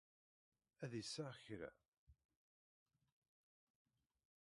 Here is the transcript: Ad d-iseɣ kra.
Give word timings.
Ad 0.83 0.89
d-iseɣ 0.91 1.33
kra. 1.43 1.69